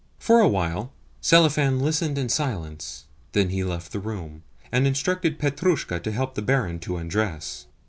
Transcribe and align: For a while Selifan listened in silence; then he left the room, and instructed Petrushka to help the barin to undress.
For 0.17 0.39
a 0.39 0.47
while 0.47 0.91
Selifan 1.21 1.79
listened 1.79 2.17
in 2.17 2.27
silence; 2.27 3.05
then 3.33 3.49
he 3.49 3.63
left 3.63 3.91
the 3.91 3.99
room, 3.99 4.41
and 4.71 4.87
instructed 4.87 5.37
Petrushka 5.37 5.99
to 5.99 6.11
help 6.11 6.33
the 6.33 6.41
barin 6.41 6.79
to 6.79 6.97
undress. 6.97 7.67